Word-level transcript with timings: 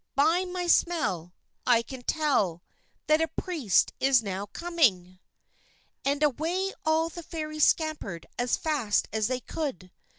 By 0.15 0.45
my 0.45 0.65
smell 0.65 1.35
I 1.67 1.83
can 1.83 2.01
tell 2.01 2.63
That 3.05 3.21
a 3.21 3.27
Priest 3.27 3.93
is 3.99 4.23
now 4.23 4.47
coming!_" 4.47 5.19
And 6.03 6.23
away 6.23 6.73
all 6.83 7.09
the 7.09 7.21
Fairies 7.21 7.65
scampered 7.65 8.25
as 8.39 8.57
fast 8.57 9.07
as 9.13 9.27
they 9.27 9.41
could. 9.41 9.91